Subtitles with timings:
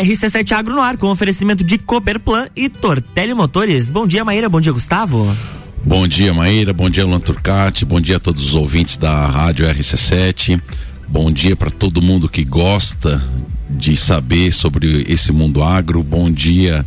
[0.00, 3.90] RC7 Agro no ar, com oferecimento de Cooperplan e Tortelli Motores.
[3.90, 4.48] Bom dia, Maíra.
[4.48, 5.36] Bom dia, Gustavo.
[5.84, 6.72] Bom dia, Maíra.
[6.72, 7.84] Bom dia, Luan Turcati.
[7.84, 10.60] Bom dia a todos os ouvintes da Rádio RC7.
[11.06, 13.22] Bom dia para todo mundo que gosta
[13.68, 16.02] de saber sobre esse mundo agro.
[16.02, 16.84] Bom dia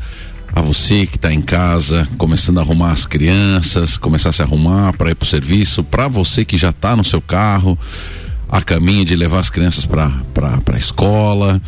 [0.56, 4.94] a você que está em casa, começando a arrumar as crianças, começar a se arrumar
[4.94, 7.78] para ir para o serviço, para você que já está no seu carro,
[8.50, 10.12] a caminho de levar as crianças para
[10.74, 11.62] a escola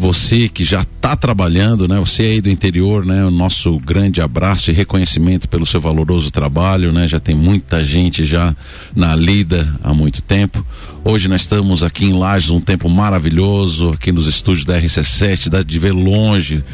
[0.00, 2.00] você que já está trabalhando, né?
[2.00, 3.22] Você aí do interior, né?
[3.22, 7.06] O nosso grande abraço e reconhecimento pelo seu valoroso trabalho, né?
[7.06, 8.56] Já tem muita gente já
[8.96, 10.64] na lida há muito tempo.
[11.04, 15.62] Hoje nós estamos aqui em Lages, um tempo maravilhoso, aqui nos estúdios da RC7, dá
[15.62, 16.64] de ver longe,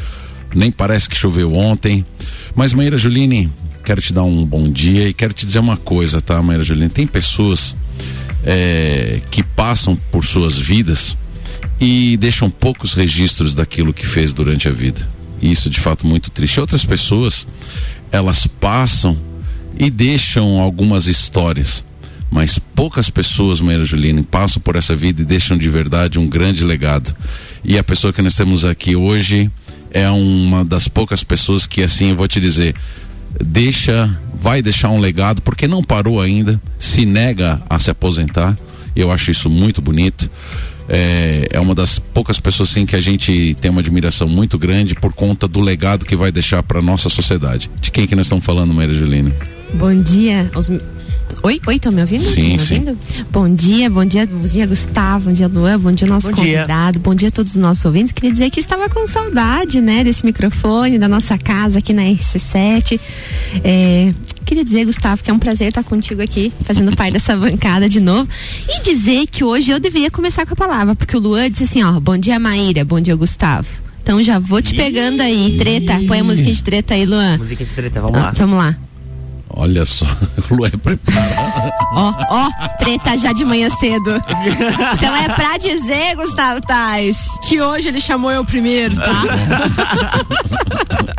[0.55, 2.05] nem parece que choveu ontem.
[2.55, 3.51] Mas Maíra Juline,
[3.83, 6.87] quero te dar um bom dia e quero te dizer uma coisa, tá, Maíra Juline?
[6.87, 7.75] Tem pessoas
[8.45, 11.17] é, que passam por suas vidas
[11.79, 15.07] e deixam poucos registros daquilo que fez durante a vida.
[15.41, 16.59] Isso de fato muito triste.
[16.59, 17.47] Outras pessoas,
[18.11, 19.17] elas passam
[19.79, 21.85] e deixam algumas histórias,
[22.31, 26.63] mas poucas pessoas, Maria Juline, passam por essa vida e deixam de verdade um grande
[26.63, 27.15] legado.
[27.63, 29.51] E a pessoa que nós temos aqui hoje
[29.91, 32.75] é uma das poucas pessoas que assim, eu vou te dizer,
[33.43, 38.57] deixa, vai deixar um legado porque não parou ainda, se nega a se aposentar.
[38.95, 40.29] Eu acho isso muito bonito
[40.89, 44.95] é, é uma das poucas pessoas assim que a gente tem uma admiração muito grande
[44.95, 47.69] por conta do legado que vai deixar para nossa sociedade.
[47.81, 49.33] De quem que nós estamos falando, Maria Juline?
[49.73, 50.69] Bom dia aos
[51.43, 52.23] Oi, oi, estão me ouvindo?
[52.23, 52.79] Sim, me sim.
[52.79, 52.97] Ouvindo?
[53.31, 56.93] Bom dia, bom dia, bom dia, Gustavo, bom dia, Luan, bom dia, nosso bom convidado,
[56.93, 57.01] dia.
[57.03, 58.11] bom dia a todos os nossos ouvintes.
[58.11, 62.99] Queria dizer que estava com saudade, né, desse microfone, da nossa casa aqui na RC7.
[63.63, 64.11] É,
[64.47, 67.99] queria dizer, Gustavo, que é um prazer estar contigo aqui, fazendo parte dessa bancada de
[67.99, 68.29] novo.
[68.67, 71.83] E dizer que hoje eu deveria começar com a palavra, porque o Luan disse assim,
[71.83, 73.67] ó, bom dia, Maíra, bom dia, Gustavo.
[74.01, 75.99] Então já vou te pegando aí, treta.
[76.07, 77.37] Põe a musiquinha de treta aí, Luan.
[77.37, 78.31] Música de treta, vamos lá.
[78.31, 78.86] vamos lá.
[79.49, 80.05] Olha só,
[80.49, 81.71] o Lu é preparado.
[81.93, 84.21] Ó, ó, treta já de manhã cedo.
[84.93, 87.17] Então é pra dizer, Gustavo Tais,
[87.47, 89.23] que hoje ele chamou eu primeiro, tá?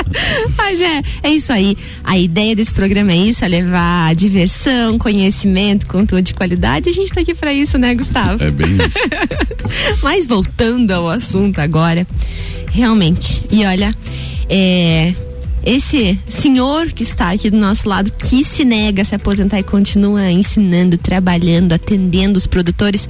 [0.56, 1.76] Mas é, é isso aí.
[2.04, 6.88] A ideia desse programa é isso, é levar diversão, conhecimento, conteúdo de qualidade.
[6.88, 8.42] A gente tá aqui pra isso, né, Gustavo?
[8.42, 8.98] É bem isso.
[10.02, 12.06] Mas voltando ao assunto agora,
[12.70, 13.94] realmente, e olha,
[14.48, 15.12] é,
[15.68, 19.62] esse senhor que está aqui do nosso lado, que se nega a se aposentar e
[19.62, 23.06] continua ensinando, trabalhando, atendendo os produtores,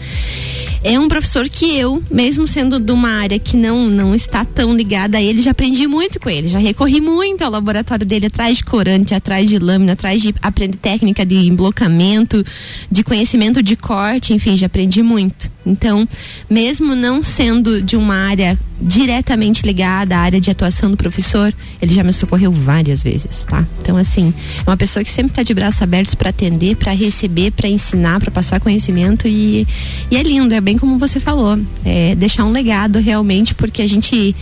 [0.83, 4.75] é um professor que eu, mesmo sendo de uma área que não, não está tão
[4.75, 8.57] ligada a ele, já aprendi muito com ele, já recorri muito ao laboratório dele, atrás
[8.57, 12.45] de corante, atrás de lâmina, atrás de aprender técnica de emblocamento,
[12.91, 15.49] de conhecimento de corte, enfim, já aprendi muito.
[15.69, 16.09] Então,
[16.49, 21.53] mesmo não sendo de uma área diretamente ligada à área de atuação do professor,
[21.83, 23.67] ele já me socorreu várias vezes, tá?
[23.83, 27.51] Então, assim, é uma pessoa que sempre está de braços abertos para atender, para receber,
[27.51, 29.67] para ensinar, para passar conhecimento e,
[30.11, 33.89] e é lindo, é bem como você falou, é deixar um legado realmente, porque a
[33.89, 34.35] gente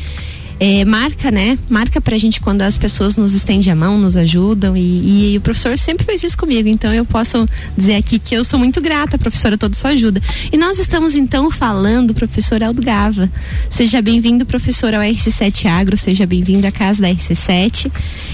[0.58, 1.58] é, marca, né?
[1.68, 5.40] Marca pra gente quando as pessoas nos estendem a mão, nos ajudam e, e o
[5.40, 7.46] professor sempre fez isso comigo, então eu posso
[7.76, 10.20] dizer aqui que eu sou muito grata, professora, toda sua ajuda.
[10.52, 13.30] E nós estamos então falando, professor Aldo Gava.
[13.68, 17.90] Seja bem-vindo, professor, ao RC7 Agro, seja bem-vindo à casa da RC7.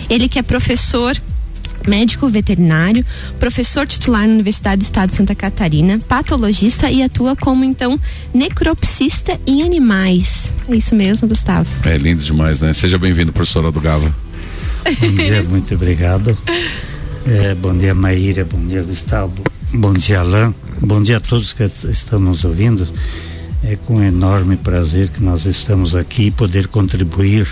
[0.08, 1.20] Ele que é professor
[1.86, 3.04] médico veterinário,
[3.38, 7.98] professor titular na Universidade do Estado de Santa Catarina, patologista e atua como então
[8.32, 10.54] necropsista em animais.
[10.68, 11.68] É isso mesmo, Gustavo.
[11.84, 12.72] É lindo demais, né?
[12.72, 14.14] Seja bem-vindo, professor Aldo Gava.
[15.00, 16.36] Bom dia, muito obrigado.
[17.26, 18.44] É, bom dia, Maíra.
[18.44, 19.44] Bom dia, Gustavo.
[19.72, 20.54] Bom dia, Alain.
[20.80, 22.86] Bom dia a todos que estão nos ouvindo.
[23.62, 27.46] É com enorme prazer que nós estamos aqui poder contribuir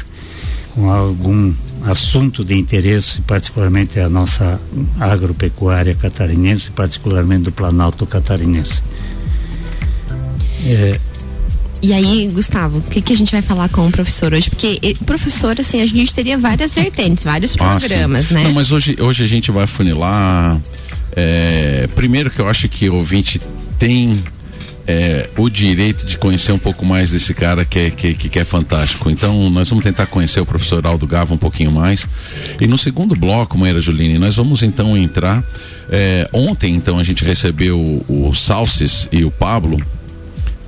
[0.75, 1.55] com algum
[1.85, 4.61] assunto de interesse, particularmente a nossa
[4.99, 8.83] agropecuária catarinense, particularmente do Planalto catarinense.
[10.67, 10.99] É,
[11.83, 14.51] E aí, Gustavo, o que, que a gente vai falar com o professor hoje?
[14.51, 18.45] Porque professor, assim, a gente teria várias vertentes, vários Ah, programas, né?
[18.45, 20.61] Não, mas hoje, hoje a gente vai funilar.
[21.17, 23.41] é, primeiro que eu acho que o ouvinte
[23.79, 24.23] tem
[24.91, 28.45] é, o direito de conhecer um pouco mais desse cara que é, que, que é
[28.45, 29.09] fantástico.
[29.09, 32.09] Então, nós vamos tentar conhecer o professor Aldo Gava um pouquinho mais.
[32.61, 35.45] E no segundo bloco, Maíra Juline, nós vamos então entrar.
[35.89, 39.81] é, ontem, então, a gente recebeu o, o Salsis e o Pablo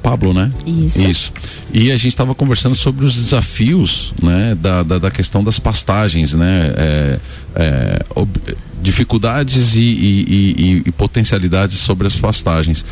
[0.03, 0.51] Pablo, né?
[0.67, 1.01] Isso.
[1.01, 1.33] Isso.
[1.73, 6.35] E a gente estava conversando sobre os desafios, né, da, da, da questão das pastagens,
[6.35, 6.73] né?
[6.77, 7.19] É,
[7.55, 8.31] é, ob,
[8.83, 12.85] dificuldades e, e, e, e, potencialidades sobre as pastagens.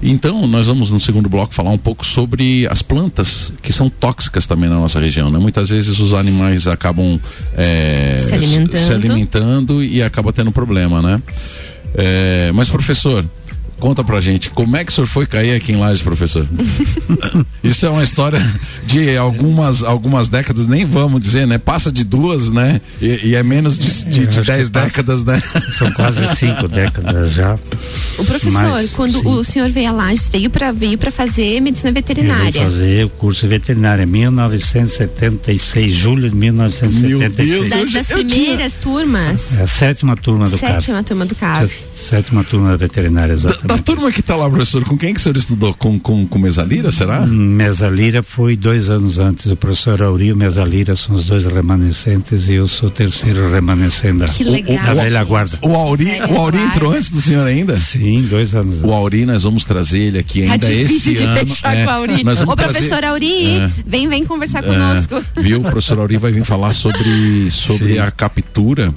[0.00, 4.46] Então, nós vamos no segundo bloco falar um pouco sobre as plantas que são tóxicas
[4.46, 5.30] também na nossa região.
[5.30, 5.38] Né?
[5.40, 7.18] Muitas vezes os animais acabam
[7.56, 8.86] é, se, alimentando.
[8.86, 9.82] se, alimentando.
[9.82, 11.20] e acaba tendo problema, né?
[11.94, 13.24] É, mas professor,
[13.82, 16.46] Conta pra gente, como é que o senhor foi cair aqui em Lages, professor?
[17.64, 18.40] Isso é uma história
[18.86, 21.58] de algumas, algumas décadas, nem vamos dizer, né?
[21.58, 22.80] Passa de duas, né?
[23.00, 25.42] E, e é menos de, de, de dez décadas, né?
[25.76, 27.58] São quase cinco décadas já.
[28.18, 29.26] O professor, Mas, quando sim.
[29.26, 32.60] o senhor veio a Lages, veio para veio pra fazer medicina veterinária.
[32.60, 37.68] Eu fazer o curso veterinário em 1976, julho de 1976.
[37.68, 39.58] Das, das primeiras turmas?
[39.58, 40.70] É a sétima turma do CAV.
[40.70, 41.72] Sétima turma do CAV.
[41.96, 43.71] Sétima turma da veterinária, exatamente.
[43.71, 45.72] Da, da turma que está lá, professor, com quem que o senhor estudou?
[45.72, 47.24] Com, com, com Mesalira, será?
[47.26, 49.46] Mesalira foi dois anos antes.
[49.46, 53.50] O professor Auri e o Mesalira são os dois remanescentes e eu sou o terceiro
[53.50, 55.58] remanescente que legal, da velha guarda.
[55.62, 57.76] O Auri, o Auri entrou antes do senhor ainda?
[57.76, 58.84] Sim, dois anos antes.
[58.84, 61.48] O Auri, nós vamos trazer ele aqui tá ainda tá esse de ano.
[61.48, 62.24] Fechar é, com o Auri.
[62.46, 65.22] Ô, professor Auri, é, vem, vem conversar conosco.
[65.36, 65.60] É, viu?
[65.60, 68.94] O professor Auri vai vir falar sobre, sobre a captura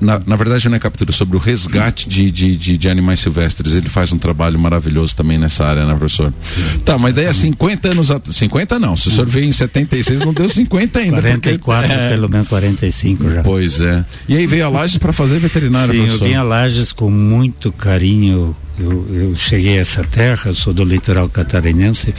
[0.00, 3.74] na, na verdade não é captura, sobre o resgate de, de, de, de, animais silvestres.
[3.74, 6.32] Ele faz um trabalho maravilhoso também nessa área, né, professor?
[6.40, 8.08] Sim, tá, mas daí há 50 anos.
[8.30, 11.20] 50 não, se o senhor veio em 76, não deu 50 ainda.
[11.20, 13.42] 44, porque, é, pelo menos 45 já.
[13.42, 14.04] Pois é.
[14.28, 16.24] E aí veio a Lages para fazer veterinária, Sim, professor?
[16.24, 18.56] eu vim a Lages com muito carinho.
[18.78, 22.14] Eu, eu cheguei a essa terra, sou do litoral catarinense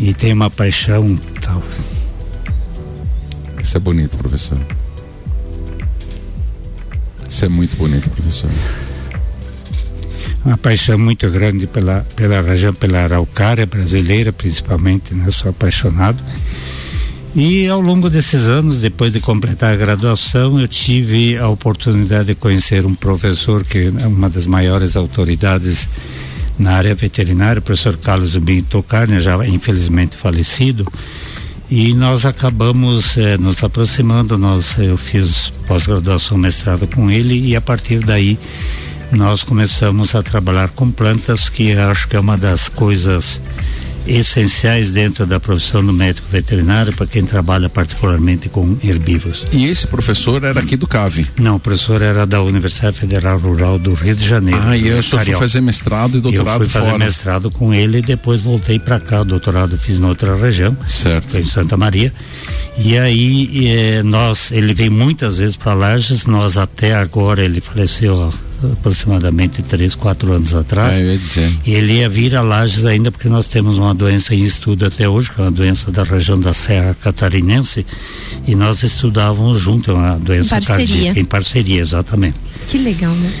[0.00, 1.62] e tenho uma paixão tal.
[3.62, 4.58] Isso é bonito, professor.
[7.28, 8.50] Isso é muito bonito, professor.
[10.44, 15.30] Uma paixão muito grande pela, pela região, pela araucária brasileira, principalmente, né?
[15.30, 16.22] Sou apaixonado.
[17.34, 22.34] E ao longo desses anos, depois de completar a graduação, eu tive a oportunidade de
[22.34, 25.88] conhecer um professor que é uma das maiores autoridades
[26.58, 30.90] na área veterinária, o professor Carlos Zubim Tocarne, já infelizmente falecido
[31.70, 34.38] e nós acabamos eh, nos aproximando.
[34.38, 38.38] Nós, eu fiz pós-graduação, mestrado com ele e a partir daí
[39.12, 43.40] nós começamos a trabalhar com plantas, que acho que é uma das coisas
[44.06, 49.46] essenciais dentro da profissão do médico veterinário para quem trabalha particularmente com herbívoros.
[49.52, 51.26] E esse professor era aqui do CAV?
[51.38, 54.60] Não, o professor era da Universidade Federal Rural do Rio de Janeiro.
[54.64, 57.04] Ah, e eu só fui fazer mestrado e doutorado Eu fui fazer fora.
[57.04, 61.36] mestrado com ele e depois voltei para cá, o doutorado fiz em outra região, certo.
[61.36, 62.12] em Santa Maria.
[62.76, 68.32] E aí eh, nós, ele veio muitas vezes para Lages, nós até agora ele faleceu
[68.72, 70.98] aproximadamente três, quatro anos atrás.
[70.98, 71.52] É, ia dizer.
[71.66, 75.30] Ele ia vir a Lages ainda porque nós temos uma doença em estudo até hoje,
[75.30, 77.84] que é uma doença da região da Serra Catarinense,
[78.46, 82.36] e nós estudávamos junto, é uma doença em cardíaca, em parceria, exatamente.
[82.66, 83.32] Que legal, né?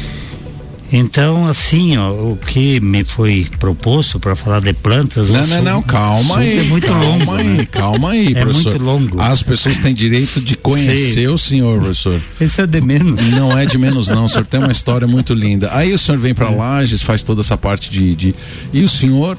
[0.90, 5.28] Então, assim, ó, o que me foi proposto para falar de plantas.
[5.28, 6.60] Não, não, não, calma aí.
[6.60, 7.66] É muito calma longo, aí, né?
[7.66, 8.70] calma aí, é professor.
[8.72, 9.20] muito longo.
[9.20, 11.28] As pessoas têm direito de conhecer Sei.
[11.28, 12.20] o senhor, professor.
[12.40, 13.20] Esse é de menos.
[13.32, 14.24] Não é de menos, não.
[14.24, 15.70] O senhor tem uma história muito linda.
[15.72, 18.14] Aí o senhor vem para Lages, faz toda essa parte de.
[18.14, 18.34] de...
[18.72, 19.36] E o senhor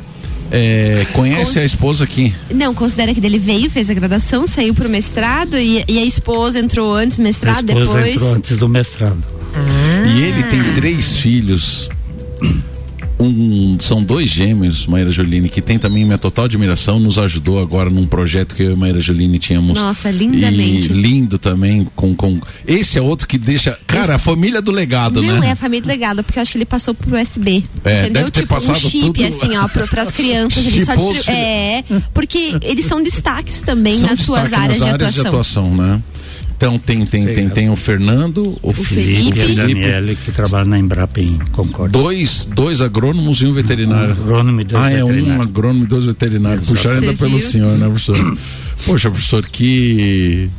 [0.52, 1.60] é, conhece Con...
[1.60, 2.34] a esposa aqui?
[2.54, 6.60] Não, considera que ele veio, fez a graduação, saiu pro mestrado e, e a esposa
[6.60, 8.16] entrou antes mestrado, a esposa depois.
[8.16, 9.39] entrou antes do mestrado.
[10.10, 10.12] Ah.
[10.12, 11.90] E ele tem três filhos.
[13.20, 17.90] Um, são dois gêmeos, Maíra Joline, que tem também minha total admiração, nos ajudou agora
[17.90, 19.78] num projeto que eu e Maíra Joline tínhamos.
[19.78, 20.90] Nossa, lindamente.
[20.90, 22.40] E lindo também, com, com.
[22.66, 23.78] Esse é outro que deixa.
[23.86, 25.40] Cara, a família do legado, Não né?
[25.40, 27.66] Não é a família do legado, porque eu acho que ele passou pro USB.
[27.84, 28.14] É, entendeu?
[28.22, 29.26] deve ter tipo, passado um chip, tudo...
[29.26, 30.66] assim, ó, pro, pras crianças.
[30.66, 31.34] Ele só distri...
[31.34, 35.24] É, porque eles são destaques também são nas suas áreas, nas de, áreas atuação.
[35.24, 36.02] de atuação, né?
[36.60, 40.30] Então tem, tem, tem, tem o Fernando, o, o Felipe, Felipe e a Daniele, que
[40.30, 41.98] trabalha na Embrapa em Concórdia.
[41.98, 44.10] Dois, dois agrônomos e um veterinário.
[44.10, 45.30] Um agrônomo e dois ah, veterinários.
[45.30, 46.68] é um agrônomo e dois veterinários.
[46.68, 48.38] Puxaram ainda pelo senhor, né, professor?
[48.86, 50.50] Poxa, professor, que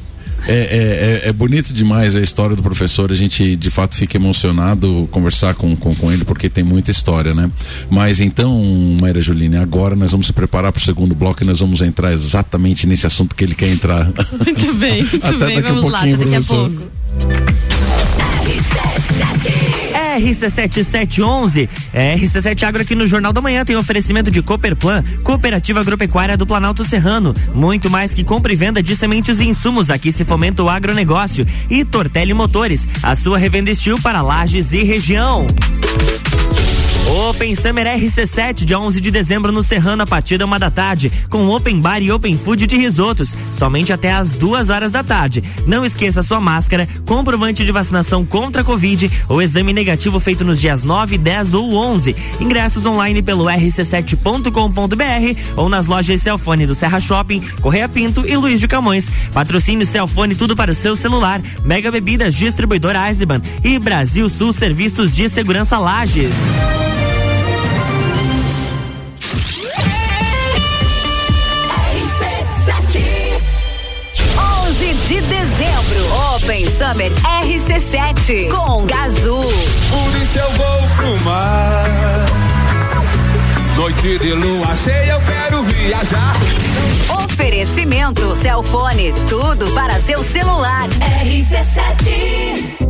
[0.47, 3.11] é, é, é, é, bonito demais a história do professor.
[3.11, 7.35] A gente de fato fica emocionado conversar com, com, com ele, porque tem muita história,
[7.35, 7.51] né?
[7.91, 8.63] Mas então,
[9.01, 12.13] Maíra Juline, agora nós vamos se preparar para o segundo bloco e nós vamos entrar
[12.13, 14.11] exatamente nesse assunto que ele quer entrar.
[14.45, 15.57] Muito bem, muito Até bem.
[15.57, 17.00] Daqui vamos um lá, até daqui a pouco.
[20.21, 26.37] RC7711, é RC7 Agro aqui no Jornal da Manhã tem oferecimento de Cooperplan, Cooperativa Agropecuária
[26.37, 30.25] do Planalto Serrano, muito mais que compra e venda de sementes e insumos, aqui se
[30.25, 35.47] fomenta o agronegócio e Tortelli Motores, a sua revenda estil para lajes e região.
[37.09, 41.11] Open Summer RC7, dia 11 de dezembro no Serrano, a partir da uma da tarde,
[41.29, 45.43] com Open Bar e Open Food de risotos, somente até às duas horas da tarde.
[45.67, 50.61] Não esqueça sua máscara, comprovante de vacinação contra a Covid ou exame negativo feito nos
[50.61, 52.15] dias 9, 10 ou 11.
[52.41, 58.61] Ingressos online pelo rc7.com.br ou nas lojas Celfone do Serra Shopping, Correia Pinto e Luiz
[58.61, 59.09] de Camões.
[59.33, 61.41] Patrocínio Celfone, tudo para o seu celular.
[61.65, 66.35] Mega Bebidas, distribuidora Eisenbahn e Brasil Sul Serviços de Segurança Lages.
[74.95, 76.35] De dezembro.
[76.35, 79.45] Open Summer RC7 com Gazul.
[79.45, 82.27] Por isso eu vou pro mar.
[83.77, 86.35] Noite de lua cheia, eu quero viajar.
[87.25, 90.89] Oferecimento Celfone, tudo para seu celular.
[91.23, 92.90] RC7.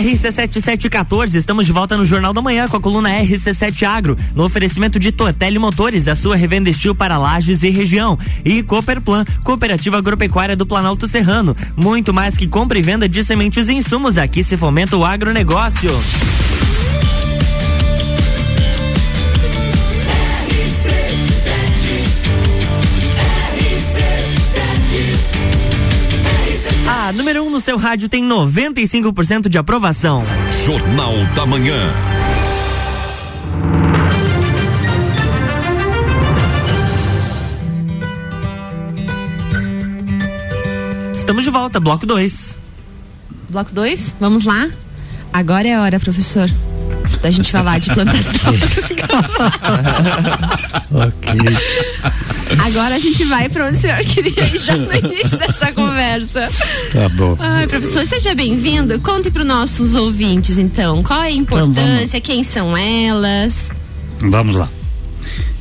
[0.00, 4.98] RC7714, estamos de volta no Jornal da Manhã com a coluna RC7 Agro, no oferecimento
[4.98, 8.18] de Tortelli Motores, a sua revenda estil para lajes e região.
[8.44, 11.54] E Cooperplan, Cooperativa Agropecuária do Planalto Serrano.
[11.76, 15.90] Muito mais que compra e venda de sementes e insumos, aqui se fomenta o agronegócio.
[27.22, 30.24] Número 1 um no seu rádio tem 95% de aprovação.
[30.66, 31.78] Jornal da Manhã.
[41.14, 42.58] Estamos de volta, bloco 2.
[43.48, 44.68] Bloco 2, vamos lá?
[45.32, 46.50] Agora é a hora, professor,
[47.22, 48.26] da gente falar de plantas
[50.90, 51.40] ok.
[52.66, 56.50] Agora a gente vai para onde o senhor queria ir já no início dessa conversa.
[56.92, 57.36] Tá bom.
[57.38, 58.98] Ai, professor, seja bem-vindo.
[59.00, 63.70] Conte para os nossos ouvintes, então, qual é a importância, então, quem são elas?
[64.20, 64.68] Vamos lá.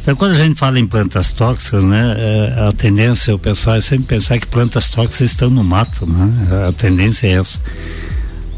[0.01, 3.81] Então, quando a gente fala em plantas tóxicas, né, é, a tendência, o pessoal é
[3.81, 6.67] sempre pensar que plantas tóxicas estão no mato, né?
[6.67, 7.59] A tendência é essa.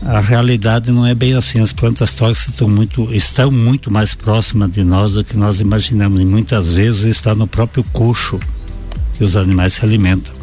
[0.05, 1.59] A realidade não é bem assim.
[1.59, 6.21] As plantas tóxicas estão muito, estão muito mais próximas de nós do que nós imaginamos.
[6.21, 8.39] E muitas vezes está no próprio coxo
[9.13, 10.33] que os animais se alimentam.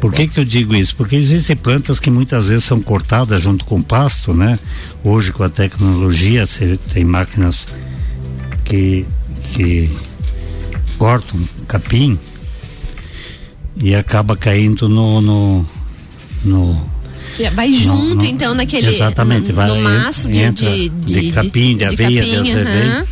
[0.00, 0.94] Por que que eu digo isso?
[0.96, 4.58] Porque existem plantas que muitas vezes são cortadas junto com o pasto, né?
[5.02, 7.66] Hoje com a tecnologia você tem máquinas
[8.64, 9.06] que,
[9.52, 9.90] que
[10.98, 12.18] cortam capim
[13.76, 15.66] e acaba caindo no, no,
[16.44, 16.93] no
[17.36, 18.88] que vai junto, não, não, então, naquele.
[18.88, 19.68] Exatamente, no, vai.
[19.68, 23.06] No maço de, de, de, de, capim, de, aveia, de, aveia.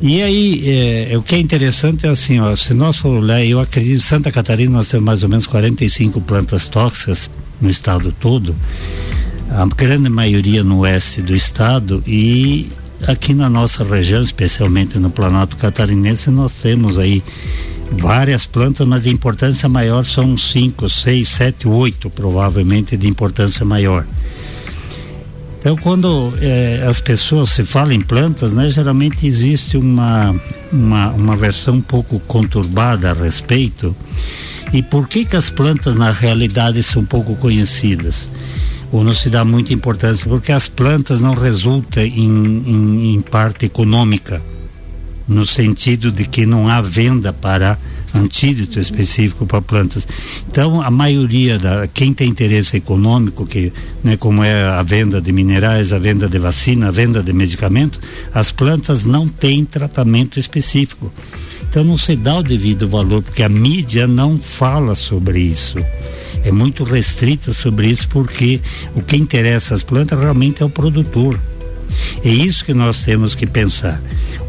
[0.00, 0.62] E aí,
[1.10, 4.00] é, o que é interessante é assim, ó, se nós for olhar, eu acredito, em
[4.00, 7.28] Santa Catarina nós temos mais ou menos 45 plantas tóxicas
[7.60, 8.54] no estado todo,
[9.50, 12.68] a grande maioria no oeste do estado e
[13.06, 17.22] aqui na nossa região, especialmente no Planalto Catarinense, nós temos aí
[17.90, 24.06] várias plantas, mas de importância maior são cinco, seis, sete, oito, provavelmente de importância maior.
[25.60, 30.34] Então, quando eh, as pessoas se falam em plantas, né, geralmente existe uma,
[30.72, 33.94] uma, uma versão um pouco conturbada a respeito.
[34.72, 38.28] E por que que as plantas na realidade são pouco conhecidas?
[38.92, 40.26] Ou não se dá muita importância?
[40.28, 44.40] Porque as plantas não resultam em, em, em parte econômica
[45.28, 47.78] no sentido de que não há venda para
[48.14, 50.06] antídoto específico para plantas.
[50.50, 55.30] Então, a maioria da quem tem interesse econômico, que, né, como é a venda de
[55.30, 58.00] minerais, a venda de vacina, a venda de medicamento,
[58.32, 61.12] as plantas não têm tratamento específico.
[61.68, 65.78] Então não se dá o devido valor porque a mídia não fala sobre isso.
[66.44, 68.60] é muito restrita sobre isso porque
[68.94, 71.38] o que interessa às plantas realmente é o produtor.
[72.24, 74.00] É isso que nós temos que pensar.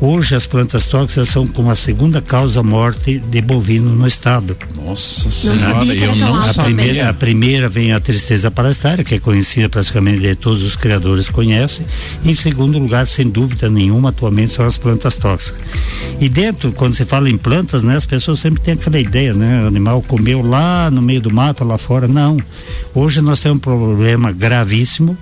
[0.01, 4.55] Hoje as plantas tóxicas são como a segunda causa morte de bovino no estado.
[4.75, 6.63] Nossa senhora, eu não a sabia.
[6.63, 11.29] primeira, a primeira vem a tristeza parasitária, que é conhecida praticamente de todos os criadores
[11.29, 11.85] conhecem.
[12.23, 15.61] Em segundo lugar, sem dúvida nenhuma, atualmente são as plantas tóxicas.
[16.19, 19.63] E dentro, quando se fala em plantas, né, as pessoas sempre têm aquela ideia, né?
[19.63, 22.07] O animal comeu lá no meio do mato, lá fora.
[22.07, 22.37] Não.
[22.93, 25.17] Hoje nós temos um problema gravíssimo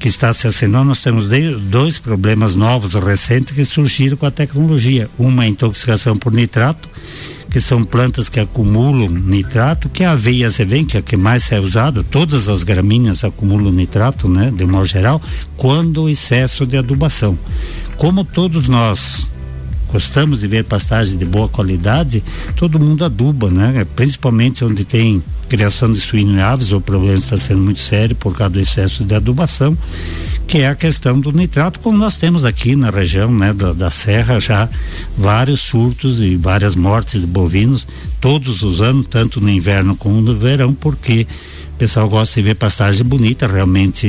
[0.00, 1.28] que está se acenando, nós temos
[1.68, 5.10] dois problemas novos, recentes, que surgiram com a tecnologia.
[5.18, 6.88] Uma é a intoxicação por nitrato,
[7.50, 11.52] que são plantas que acumulam nitrato, que a aveia azevém, que é a que mais
[11.52, 15.20] é usada, todas as gramíneas acumulam nitrato, né, de modo geral,
[15.54, 17.38] quando o excesso de adubação.
[17.98, 19.28] Como todos nós
[19.90, 22.22] gostamos de ver pastagens de boa qualidade,
[22.56, 23.86] todo mundo aduba, né?
[23.96, 28.36] Principalmente onde tem criação de suíno e aves, o problema está sendo muito sério por
[28.36, 29.76] causa do excesso de adubação,
[30.46, 33.90] que é a questão do nitrato, como nós temos aqui na região né, da, da
[33.90, 34.68] Serra já
[35.18, 37.86] vários surtos e várias mortes de bovinos
[38.20, 41.26] todos os anos, tanto no inverno como no verão, porque
[41.80, 44.06] pessoal gosta de ver pastagem bonita, realmente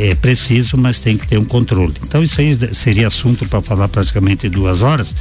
[0.00, 1.92] é, é, preciso, mas tem que ter um controle.
[2.02, 5.14] Então isso aí seria assunto para falar praticamente duas horas.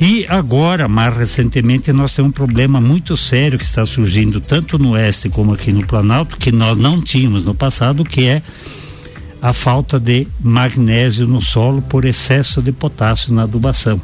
[0.00, 4.92] E agora, mais recentemente, nós temos um problema muito sério que está surgindo tanto no
[4.92, 8.40] oeste como aqui no Planalto, que nós não tínhamos no passado, que é
[9.42, 14.00] a falta de magnésio no solo por excesso de potássio na adubação.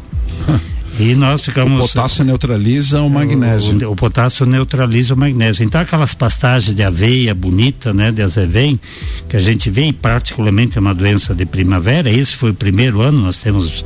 [0.98, 1.84] E nós ficamos.
[1.84, 3.88] O potássio neutraliza o magnésio.
[3.88, 5.64] O, o, potássio neutraliza o magnésio.
[5.64, 8.80] Então, aquelas pastagens de aveia bonita, né, de azevém,
[9.28, 13.20] que a gente vê, particularmente é uma doença de primavera, esse foi o primeiro ano,
[13.20, 13.84] nós temos,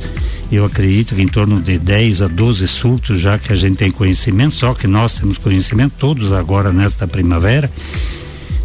[0.49, 3.91] eu acredito que em torno de 10 a 12 surtos já que a gente tem
[3.91, 7.69] conhecimento, só que nós temos conhecimento, todos agora nesta primavera,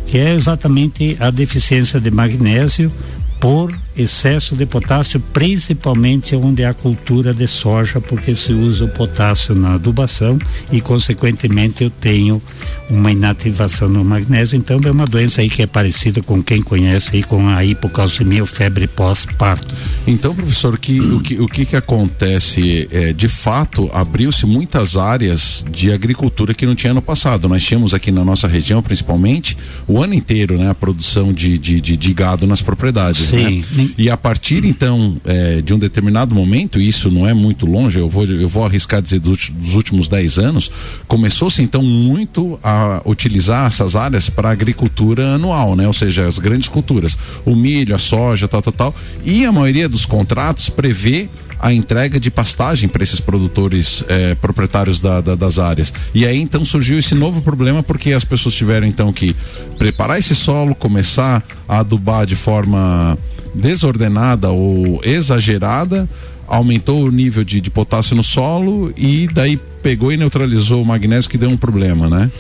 [0.07, 2.93] que é exatamente a deficiência de magnésio
[3.41, 9.55] por excesso de potássio, principalmente onde há cultura de soja, porque se usa o potássio
[9.55, 10.39] na adubação
[10.71, 12.43] e, consequentemente, eu tenho
[12.91, 14.57] uma inativação no magnésio.
[14.57, 18.43] Então, é uma doença aí que é parecida com quem conhece aí com a hipocalcemia
[18.43, 19.75] ou febre pós-parto.
[20.07, 22.87] Então, professor, o que, o que, o que, que acontece?
[22.91, 27.49] É, de fato, abriu-se muitas áreas de agricultura que não tinha no passado.
[27.49, 29.57] Nós tínhamos aqui na nossa região, principalmente,
[29.89, 33.29] o ano inteiro, né, a produção de, de, de, de gado nas propriedades.
[33.29, 33.65] Sim.
[33.73, 33.86] Né?
[33.97, 38.09] E a partir então é, de um determinado momento, isso não é muito longe, eu
[38.09, 40.71] vou, eu vou arriscar dizer dos, dos últimos 10 anos,
[41.07, 45.87] começou-se então muito a utilizar essas áreas para agricultura anual, né?
[45.87, 48.95] Ou seja, as grandes culturas, o milho, a soja, tal, tal, tal.
[49.25, 55.01] E a maioria dos contratos prevê a entrega de pastagem para esses produtores eh, proprietários
[55.01, 55.93] da, da, das áreas.
[56.15, 59.35] E aí então surgiu esse novo problema porque as pessoas tiveram então que
[59.79, 63.19] preparar esse solo, começar a adubar de forma
[63.57, 66.09] desordenada ou exagerada,
[66.47, 71.31] aumentou o nível de, de potássio no solo e daí pegou e neutralizou o magnésio
[71.31, 72.31] que deu um problema, né?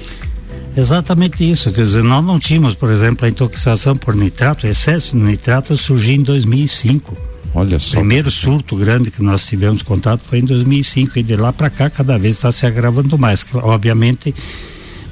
[0.76, 5.22] Exatamente isso, quer dizer, nós não tínhamos, por exemplo, a intoxicação por nitrato, excesso de
[5.22, 7.16] nitrato surgiu em 2005.
[7.54, 7.96] Olha só.
[7.96, 11.70] O primeiro surto grande que nós tivemos contato foi em 2005 e de lá para
[11.70, 13.46] cá cada vez está se agravando mais.
[13.54, 14.34] Obviamente,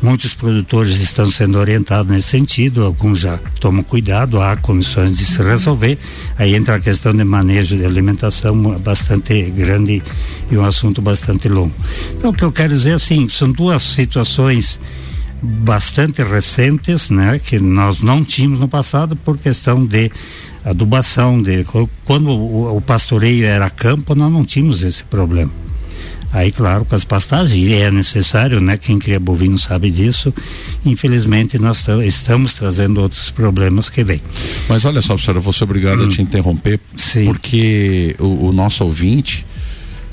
[0.03, 5.43] muitos produtores estão sendo orientados nesse sentido, alguns já tomam cuidado, há condições de se
[5.43, 5.99] resolver.
[6.39, 10.03] Aí entra a questão de manejo de alimentação bastante grande
[10.51, 11.75] e um assunto bastante longo.
[12.17, 14.79] Então, o que eu quero dizer assim, são duas situações
[15.43, 20.11] bastante recentes, né, que nós não tínhamos no passado por questão de
[20.65, 21.67] adubação de
[22.05, 25.64] quando o, o pastoreio era campo nós não tínhamos esse problema
[26.35, 30.35] aí claro com as pastagens é necessário né quem cria bovino sabe disso
[30.85, 34.21] infelizmente nós estamos trazendo outros problemas que vem
[34.69, 36.07] mas olha só professora eu vou ser obrigado hum.
[36.07, 37.25] a te interromper Sim.
[37.25, 39.47] porque o, o nosso ouvinte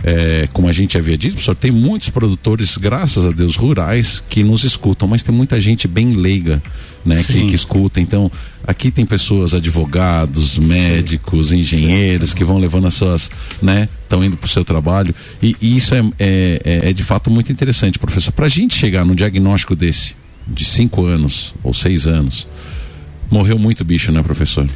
[0.04, 4.44] é, como a gente havia dito, professor, tem muitos produtores, graças a Deus, rurais que
[4.44, 6.62] nos escutam, mas tem muita gente bem leiga
[7.06, 8.00] né, que, que, escuta.
[8.00, 8.32] Então,
[8.66, 12.36] aqui tem pessoas, advogados, médicos, engenheiros Sim.
[12.36, 13.30] que vão levando as suas,
[13.62, 15.14] né, estão indo para o seu trabalho.
[15.42, 18.32] E, e isso é, é, é, é, de fato muito interessante, professor.
[18.32, 20.16] Para a gente chegar num diagnóstico desse,
[20.48, 22.48] de cinco anos ou seis anos,
[23.32, 24.67] morreu muito bicho, né, professor?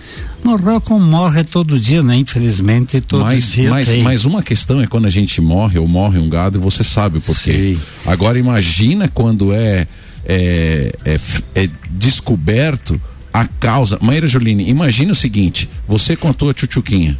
[0.43, 2.15] Morreu como morre todo dia, né?
[2.15, 3.69] Infelizmente, todo mas, dia.
[3.69, 4.01] Mas, tem.
[4.01, 7.17] mas uma questão é quando a gente morre ou morre um gado e você sabe
[7.17, 7.75] o porquê.
[7.75, 7.81] Sim.
[8.05, 9.85] Agora imagina quando é
[10.25, 11.19] é, é,
[11.53, 12.99] é descoberto
[13.31, 13.99] a causa.
[14.01, 17.19] Maíra Joline, imagina o seguinte: você com a tchutchuquinha,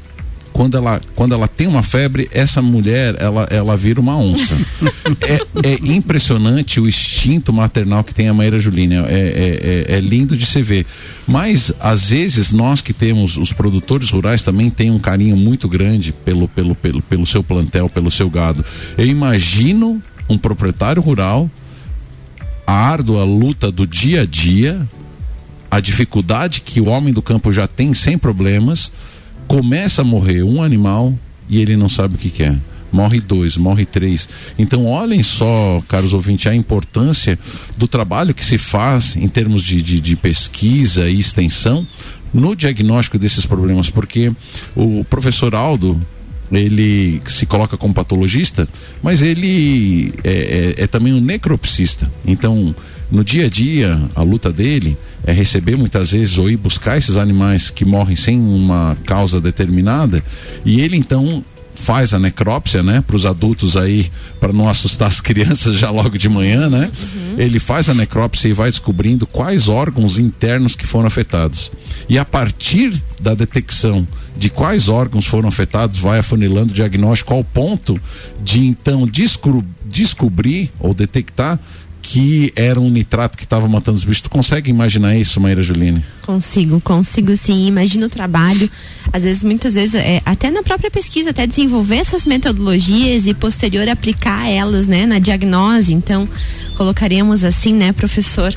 [0.56, 4.56] quando ela, quando ela tem uma febre, essa mulher, ela, ela vira uma onça.
[5.20, 8.96] é, é, impressionante o instinto maternal que tem a Maíra Juline.
[8.96, 10.86] É, é, é, é, lindo de se ver.
[11.28, 16.14] Mas, às vezes, nós que temos, os produtores rurais também têm um carinho muito grande
[16.14, 18.64] pelo, pelo, pelo, pelo seu plantel, pelo seu gado.
[18.98, 21.52] Eu imagino um proprietário rural,
[22.66, 24.88] a árdua luta do dia a dia,
[25.70, 28.90] a dificuldade que o homem do campo já tem sem problemas,
[29.48, 31.14] começa a morrer um animal
[31.50, 32.54] e ele não sabe o que, quer.
[32.54, 32.76] É.
[32.92, 34.30] Morre dois, morre três.
[34.58, 37.38] Então, olhem só, caros ouvintes, a importância
[37.76, 41.86] do trabalho que se faz em termos de, de, de pesquisa e extensão
[42.34, 44.32] no diagnóstico desses problemas, porque
[44.76, 46.00] o professor Aldo,
[46.52, 48.68] ele se coloca como patologista,
[49.02, 52.10] mas ele é, é, é, também um necropsista.
[52.26, 52.76] Então,
[53.12, 57.18] no dia a dia, a luta dele é receber muitas vezes ou ir buscar esses
[57.18, 60.24] animais que morrem sem uma causa determinada,
[60.64, 61.44] e ele então
[61.76, 64.10] faz a necrópsia, né, para os adultos aí,
[64.40, 66.90] para não assustar as crianças já logo de manhã, né?
[67.14, 67.36] Uhum.
[67.38, 71.72] Ele faz a necrópsia e vai descobrindo quais órgãos internos que foram afetados.
[72.08, 74.08] E a partir da detecção
[74.38, 78.00] de quais órgãos foram afetados, vai afunilando o diagnóstico ao ponto
[78.44, 79.08] de então
[79.86, 81.60] descobrir ou detectar
[82.08, 84.22] que era um nitrato que estava matando os bichos.
[84.22, 86.06] Tu consegue imaginar isso, Maíra Juline?
[86.22, 87.66] Consigo, consigo sim.
[87.66, 88.70] Imagino o trabalho,
[89.12, 93.90] às vezes, muitas vezes, é, até na própria pesquisa, até desenvolver essas metodologias e posterior
[93.90, 95.96] aplicar elas, né, na diagnose.
[95.96, 96.30] Então,
[96.78, 98.56] colocaremos assim, né, professor?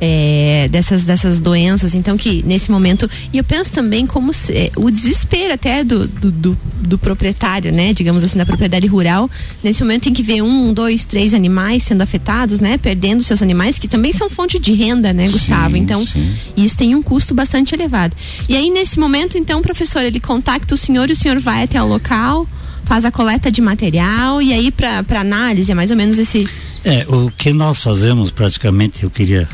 [0.00, 1.94] É, dessas, dessas doenças.
[1.94, 3.08] Então, que nesse momento.
[3.32, 7.72] E eu penso também como se, é, o desespero até do, do, do, do, proprietário,
[7.72, 7.92] né?
[7.92, 9.30] Digamos assim, da propriedade rural,
[9.62, 12.78] nesse momento em que vê um, dois, três animais sendo afetados, né?
[12.78, 15.72] Perdendo seus animais, que também são fonte de renda, né, Gustavo?
[15.72, 16.34] Sim, então, sim.
[16.56, 18.16] isso tem um custo bastante elevado.
[18.48, 21.64] E aí, nesse momento, então, o professor, ele contacta o senhor e o senhor vai
[21.64, 22.46] até o local
[22.84, 26.48] faz a coleta de material e aí para análise é mais ou menos esse
[26.82, 29.46] é o que nós fazemos praticamente eu queria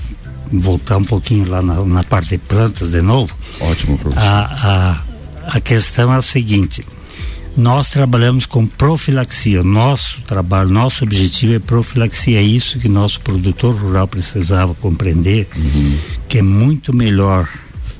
[0.53, 3.35] voltar um pouquinho lá na, na parte de plantas de novo.
[3.61, 4.27] Ótimo, professor.
[4.27, 5.03] A,
[5.47, 6.85] a, a questão é a seguinte:
[7.57, 9.63] nós trabalhamos com profilaxia.
[9.63, 12.39] Nosso trabalho, nosso objetivo é profilaxia.
[12.39, 15.99] É isso que nosso produtor rural precisava compreender, uhum.
[16.29, 17.49] que é muito melhor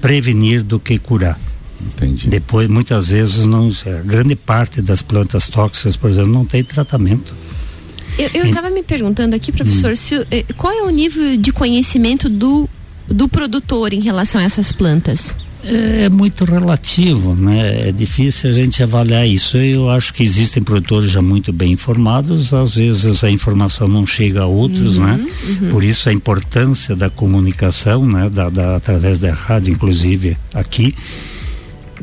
[0.01, 1.39] prevenir do que curar.
[1.81, 2.29] Entendi.
[2.29, 7.35] Depois, muitas vezes, não, a grande parte das plantas tóxicas, por exemplo, não tem tratamento.
[8.19, 9.97] Eu estava me perguntando aqui, professor, hum.
[9.97, 12.69] se, eh, qual é o nível de conhecimento do,
[13.09, 15.35] do produtor em relação a essas plantas?
[15.65, 17.89] É, é muito relativo, né?
[17.89, 19.57] É difícil a gente avaliar isso.
[19.57, 24.43] Eu acho que existem produtores já muito bem informados, às vezes a informação não chega
[24.43, 25.27] a outros, uhum, né?
[25.49, 25.69] Uhum.
[25.71, 28.29] Por isso a importância da comunicação, né?
[28.29, 30.95] Da, da através da rádio, inclusive aqui.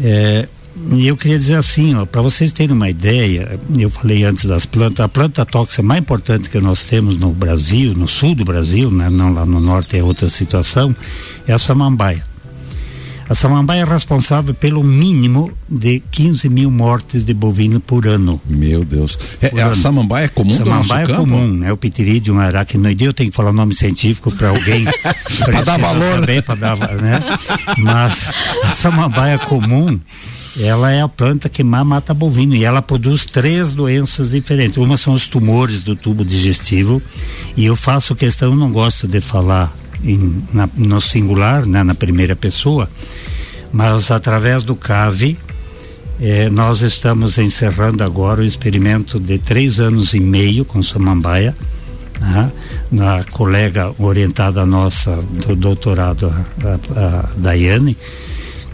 [0.02, 0.48] É,
[0.90, 4.66] e eu queria dizer assim, ó, para vocês terem uma ideia, eu falei antes das
[4.66, 8.90] plantas, a planta tóxica mais importante que nós temos no Brasil, no sul do Brasil,
[8.92, 10.96] né, não lá no norte é outra situação,
[11.48, 12.32] é a samambaia.
[13.30, 18.42] A samambaia é responsável pelo mínimo de 15 mil mortes de bovino por ano.
[18.46, 19.18] Meu Deus.
[19.42, 19.76] É, a ano.
[19.76, 21.72] samambaia é comum samambaia é comum, né?
[21.72, 24.84] O pitiridium arachnoidea, eu tenho que falar o nome científico para alguém.
[25.46, 26.20] para dar valor.
[26.20, 27.22] Saber, dar, né?
[27.78, 28.34] Mas
[28.66, 29.98] a samambaia comum
[30.60, 34.78] ela é a planta que mais mata bovino e ela produz três doenças diferentes.
[34.78, 37.02] Uma são os tumores do tubo digestivo
[37.56, 42.36] e eu faço questão, não gosto de falar em, na, no singular, né, na primeira
[42.36, 42.90] pessoa,
[43.72, 45.38] mas através do CAVE
[46.20, 51.56] eh, nós estamos encerrando agora o experimento de três anos e meio com Samambaia,
[52.20, 52.52] né,
[52.92, 57.96] na colega orientada nossa do doutorado, a, a, a Daiane,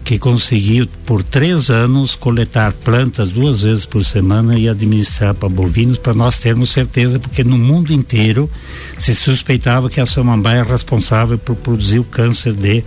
[0.08, 5.98] que conseguiu por três anos coletar plantas duas vezes por semana e administrar para bovinos
[5.98, 8.50] para nós termos certeza porque no mundo inteiro
[8.98, 12.86] se suspeitava que a samambaia é responsável por produzir o câncer de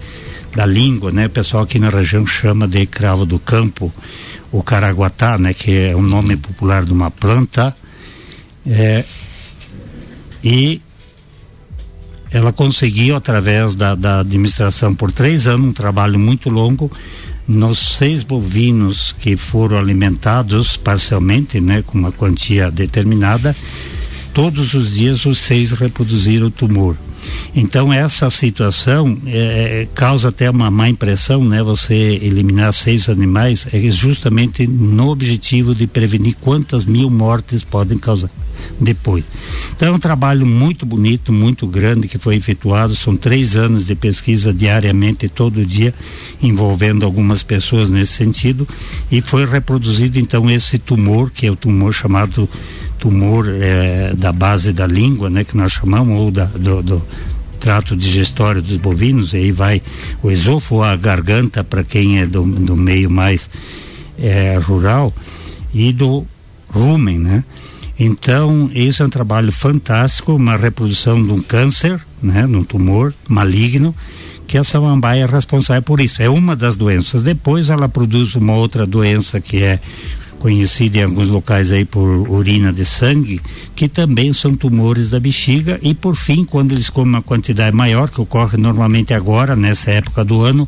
[0.56, 1.26] da língua, né?
[1.26, 3.92] O pessoal aqui na região chama de cravo do campo,
[4.50, 5.52] o caraguatá, né?
[5.52, 7.76] Que é o nome popular de uma planta.
[8.66, 9.04] É,
[10.42, 10.80] e
[12.30, 16.90] ela conseguiu, através da, da administração por três anos, um trabalho muito longo,
[17.46, 23.56] nos seis bovinos que foram alimentados parcialmente, né, com uma quantia determinada,
[24.32, 26.96] todos os dias os seis reproduziram o tumor.
[27.54, 31.62] Então essa situação é, é, causa até uma má impressão, né?
[31.62, 38.30] Você eliminar seis animais é justamente no objetivo de prevenir quantas mil mortes podem causar.
[38.80, 39.24] Depois.
[39.74, 42.94] Então é um trabalho muito bonito, muito grande que foi efetuado.
[42.96, 45.94] São três anos de pesquisa diariamente, todo dia,
[46.42, 48.66] envolvendo algumas pessoas nesse sentido,
[49.10, 52.48] e foi reproduzido então esse tumor, que é o tumor chamado
[52.98, 57.02] tumor eh, da base da língua, né, que nós chamamos, ou da, do, do
[57.58, 59.82] trato digestório dos bovinos, aí vai
[60.22, 63.48] o esôfago, a garganta, para quem é do, do meio mais
[64.18, 65.12] é, rural,
[65.72, 66.26] e do
[66.68, 67.44] rumen, né?
[68.02, 73.12] Então, esse é um trabalho fantástico, uma reprodução de um câncer, né, de um tumor
[73.28, 73.94] maligno,
[74.46, 76.22] que a samambaia é responsável por isso.
[76.22, 77.22] É uma das doenças.
[77.22, 79.78] Depois ela produz uma outra doença que é
[80.38, 83.38] conhecida em alguns locais aí por urina de sangue,
[83.76, 88.08] que também são tumores da bexiga e por fim, quando eles comem uma quantidade maior,
[88.08, 90.66] que ocorre normalmente agora, nessa época do ano,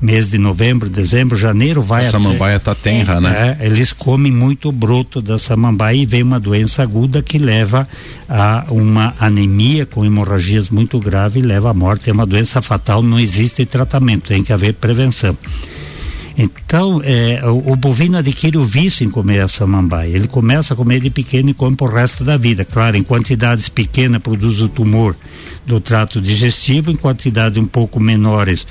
[0.00, 3.56] mês de novembro, dezembro, janeiro, vai a samambaia tá tenra, né?
[3.60, 7.88] É, eles comem muito broto da samambaia e vem uma doença aguda que leva
[8.28, 12.10] a uma anemia com hemorragias muito grave e leva à morte.
[12.10, 15.36] É uma doença fatal, não existe tratamento, tem que haver prevenção.
[16.38, 20.14] Então, é, o, o, bovino adquire o vício em comer a samambaia.
[20.14, 22.62] Ele começa a comer de pequeno e come por resto da vida.
[22.62, 25.16] Claro, em quantidades pequenas produz o tumor
[25.64, 28.66] do trato digestivo, em quantidades um pouco menores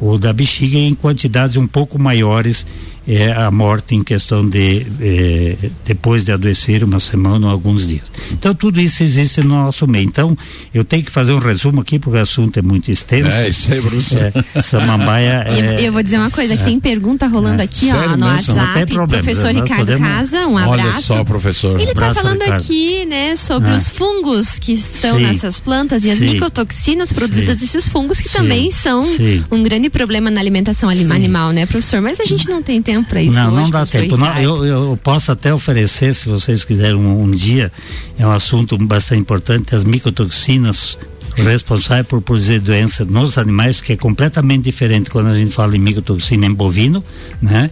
[0.00, 2.66] o da bexiga em quantidades um pouco maiores
[3.06, 8.02] é a morte em questão de é, depois de adoecer uma semana ou alguns dias.
[8.30, 10.06] Então tudo isso existe no nosso meio.
[10.06, 10.36] Então
[10.72, 13.36] eu tenho que fazer um resumo aqui porque o assunto é muito extenso.
[13.36, 14.32] É isso aí, professor.
[14.54, 15.42] É, samambaia.
[15.52, 17.64] É, eu, eu, vou dizer uma coisa que tem pergunta rolando é.
[17.64, 18.54] aqui ó, no mesmo?
[18.54, 18.86] WhatsApp.
[18.92, 20.08] Problema, professor Ricardo podemos...
[20.08, 20.88] Casa, um abraço.
[20.88, 21.80] Olha só, professor.
[21.80, 22.62] Ele está falando Ricardo.
[22.62, 23.74] aqui, né, sobre ah.
[23.74, 25.24] os fungos que estão Sim.
[25.24, 26.30] nessas plantas e as Sim.
[26.30, 27.66] micotoxinas produzidas Sim.
[27.66, 29.02] desses fungos que também são
[29.50, 32.00] um grande problema na alimentação animal, né, professor?
[32.00, 33.36] Mas a gente não tem tempo tempo para isso.
[33.36, 34.16] Não, hoje, não dá tempo.
[34.16, 37.72] Não, eu, eu posso até oferecer, se vocês quiserem um, um dia,
[38.18, 40.98] é um assunto bastante importante, as micotoxinas
[41.36, 45.78] responsável por produzir doença nos animais, que é completamente diferente quando a gente fala em
[45.78, 47.02] micotoxina em bovino,
[47.40, 47.70] né?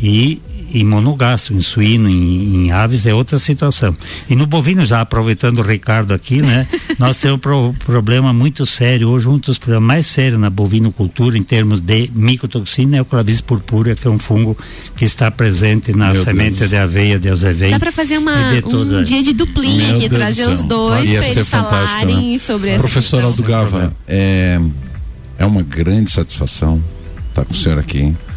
[0.00, 0.40] E
[0.72, 3.96] em monogastro, em suíno, em, em, aves é outra situação.
[4.28, 6.66] E no bovino, já aproveitando o Ricardo aqui, né?
[6.98, 11.36] nós temos um pro, problema muito sério, hoje um dos problemas mais sérios na bovinocultura
[11.38, 14.56] em termos de micotoxina é o clavis purpúrea, que é um fungo
[14.96, 16.70] que está presente na Meu semente Deus.
[16.70, 17.72] de aveia, de azeveia.
[17.72, 18.32] Dá para fazer uma,
[18.64, 22.38] um dia de duplinha aqui, Deus trazer os dois para eles falarem né?
[22.38, 24.60] sobre essa Professor Aldo Gava, é,
[25.38, 26.82] é uma grande satisfação
[27.28, 28.27] estar com o senhor aqui é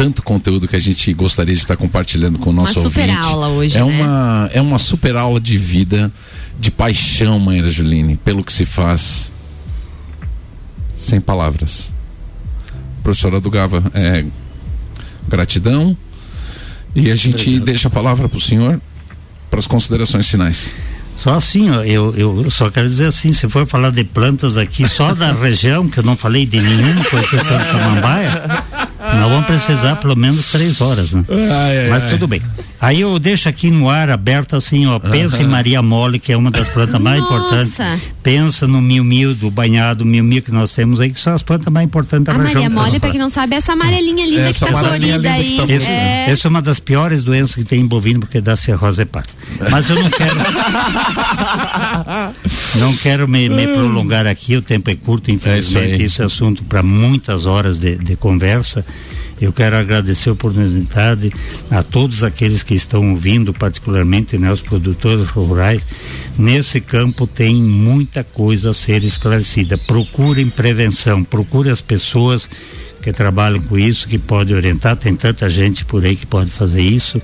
[0.00, 3.10] tanto conteúdo que a gente gostaria de estar compartilhando com o nosso uma ouvinte.
[3.10, 4.02] Uma super aula hoje, é né?
[4.02, 6.10] uma é uma super aula de vida,
[6.58, 9.30] de paixão, Maíra Juline, pelo que se faz.
[10.96, 11.92] Sem palavras.
[13.02, 14.24] Professora do Gava, é,
[15.28, 15.94] gratidão.
[16.94, 17.64] E a gente Obrigado.
[17.66, 18.80] deixa a palavra para o senhor
[19.50, 20.72] para as considerações finais.
[21.14, 24.88] Só assim, ó, eu, eu só quero dizer assim, se for falar de plantas aqui
[24.88, 28.64] só da região, que eu não falei de nenhuma, com exceção de Samambaia,
[29.18, 31.24] nós vamos precisar pelo menos três horas, né?
[31.28, 32.10] Ai, ai, Mas ai.
[32.10, 32.42] tudo bem.
[32.80, 36.36] Aí eu deixo aqui no ar aberto assim, ó, pensa em Maria Mole, que é
[36.36, 37.76] uma das plantas mais importantes.
[38.22, 41.84] Pensa no mil-mil, do banhado mil-mil que nós temos aí, que são as plantas mais
[41.84, 42.62] importantes da a região.
[42.62, 45.56] Maria Mole, para quem não sabe, é essa amarelinha linda essa que tá florida aí.
[45.58, 46.30] Tá essa, é...
[46.30, 49.34] essa é uma das piores doenças que tem em bovino, porque dá cirrose hepática.
[49.70, 50.36] Mas eu não quero...
[52.76, 56.82] não quero me, me, prolongar aqui, o tempo é curto, infelizmente, é esse assunto para
[56.82, 58.84] muitas horas de, de conversa.
[59.40, 61.32] Eu quero agradecer a oportunidade
[61.70, 65.84] a todos aqueles que estão ouvindo, particularmente né, os produtores rurais.
[66.38, 69.78] Nesse campo tem muita coisa a ser esclarecida.
[69.78, 72.48] Procurem prevenção, procure as pessoas
[73.00, 74.94] que trabalham com isso, que podem orientar.
[74.96, 77.20] Tem tanta gente por aí que pode fazer isso.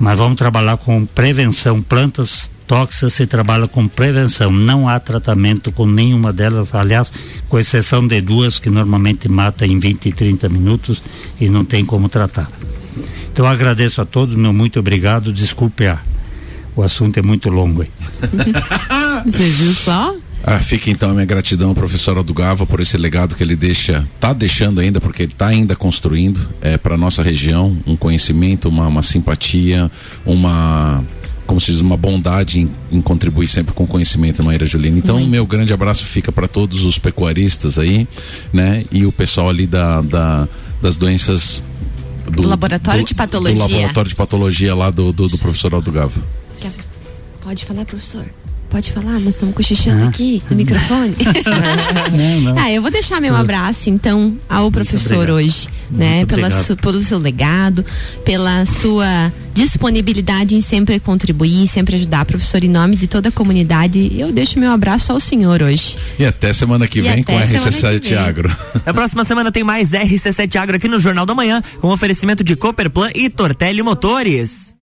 [0.00, 5.84] Mas vamos trabalhar com prevenção, plantas tóxicas se trabalha com prevenção, não há tratamento com
[5.84, 7.12] nenhuma delas, aliás,
[7.46, 11.02] com exceção de duas que normalmente mata em 20 e 30 minutos
[11.38, 12.50] e não tem como tratar.
[13.30, 15.98] Então agradeço a todos, meu muito obrigado, desculpe a,
[16.74, 17.90] o assunto é muito longo aí.
[19.30, 20.16] Você viu só?
[20.42, 24.32] Ah, fica então a minha gratidão, professor Aldugava, por esse legado que ele deixa, está
[24.32, 29.02] deixando ainda, porque ele está ainda construindo é, para nossa região um conhecimento, uma, uma
[29.02, 29.90] simpatia,
[30.24, 31.04] uma
[31.52, 34.96] como se diz, uma bondade em, em contribuir sempre com conhecimento, Maíra Juliana.
[34.96, 35.30] Então, Muito.
[35.30, 38.08] meu grande abraço fica para todos os pecuaristas aí,
[38.50, 38.86] né?
[38.90, 40.48] E o pessoal ali da, da
[40.80, 41.62] das doenças
[42.24, 43.66] do, do laboratório do, de patologia.
[43.66, 46.22] Do laboratório de patologia lá do, do, do professor Aldo Gava.
[47.42, 48.24] Pode falar, professor.
[48.72, 51.14] Pode falar, nós estamos cochichando aqui no microfone.
[52.12, 52.58] Não, não.
[52.58, 55.36] Ah, eu vou deixar meu abraço, então, ao professor obrigado.
[55.36, 56.16] hoje, né?
[56.16, 56.66] Muito Pela obrigado.
[56.66, 57.84] su- pelo seu legado,
[58.24, 64.12] pela sua disponibilidade em sempre contribuir, sempre ajudar, professor, em nome de toda a comunidade.
[64.18, 65.96] Eu deixo meu abraço ao senhor hoje.
[66.18, 68.18] E até semana que E vem com semana RC7 que vem.
[68.18, 68.56] Agro.
[68.86, 72.56] Na próxima semana tem mais RC7 Agro aqui no Jornal da Manhã, com oferecimento de
[72.56, 74.72] Cooperplan e Tortelli Motores.